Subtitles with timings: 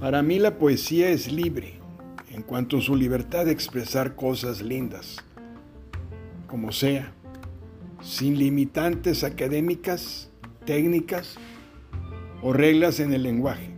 [0.00, 1.74] Para mí la poesía es libre
[2.32, 5.24] en cuanto a su libertad de expresar cosas lindas,
[6.48, 7.12] como sea,
[8.02, 10.30] sin limitantes académicas,
[10.66, 11.36] técnicas
[12.42, 13.70] o reglas en el lenguaje,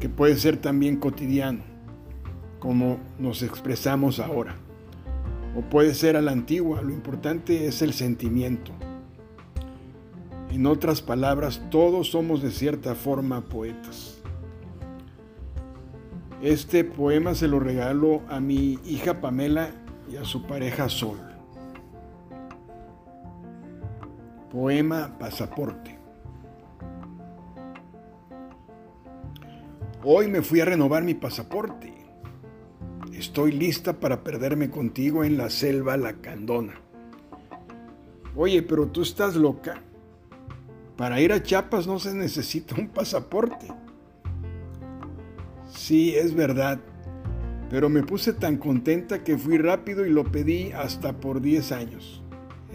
[0.00, 1.62] que puede ser también cotidiano,
[2.58, 4.56] como nos expresamos ahora,
[5.56, 8.72] o puede ser a la antigua, lo importante es el sentimiento.
[10.50, 14.22] En otras palabras, todos somos de cierta forma poetas.
[16.42, 19.70] Este poema se lo regalo a mi hija Pamela
[20.10, 21.18] y a su pareja Sol.
[24.52, 25.98] Poema Pasaporte.
[30.04, 31.92] Hoy me fui a renovar mi pasaporte.
[33.12, 36.74] Estoy lista para perderme contigo en la selva lacandona.
[38.36, 39.82] Oye, pero tú estás loca.
[40.96, 43.66] Para ir a Chiapas no se necesita un pasaporte.
[45.70, 46.80] Sí, es verdad,
[47.68, 52.22] pero me puse tan contenta que fui rápido y lo pedí hasta por 10 años.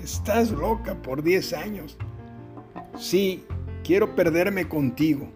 [0.02, 1.98] Estás loca por 10 años.
[2.98, 3.44] Sí,
[3.84, 5.32] quiero perderme contigo.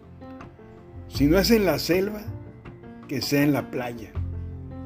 [1.08, 2.22] Si no es en la selva,
[3.08, 4.12] que sea en la playa.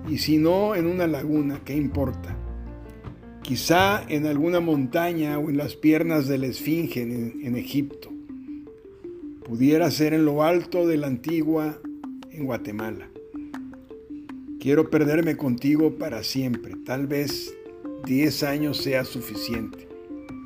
[0.09, 2.37] Y si no, en una laguna, ¿qué importa?
[3.43, 8.11] Quizá en alguna montaña o en las piernas de la Esfinge en, en Egipto.
[9.45, 11.81] Pudiera ser en lo alto de la antigua
[12.31, 13.09] en Guatemala.
[14.61, 16.75] Quiero perderme contigo para siempre.
[16.85, 17.57] Tal vez
[18.05, 19.89] 10 años sea suficiente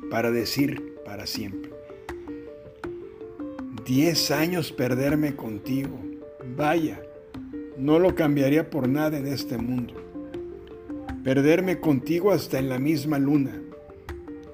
[0.09, 1.71] para decir para siempre.
[3.85, 5.99] 10 años perderme contigo.
[6.55, 7.01] Vaya,
[7.77, 9.93] no lo cambiaría por nada en este mundo.
[11.25, 13.59] Perderme contigo hasta en la misma luna.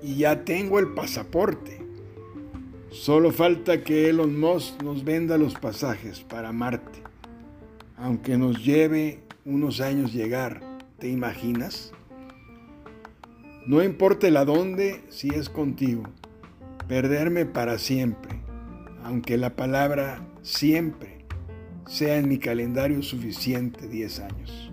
[0.02, 1.82] Y ya tengo el pasaporte.
[2.90, 7.00] Solo falta que Elon Musk nos venda los pasajes para Marte.
[7.98, 10.62] Aunque nos lleve unos años llegar,
[10.98, 11.92] ¿te imaginas?
[13.68, 16.04] No importa el adónde si es contigo,
[16.88, 18.40] perderme para siempre,
[19.04, 21.26] aunque la palabra siempre
[21.86, 24.72] sea en mi calendario suficiente 10 años.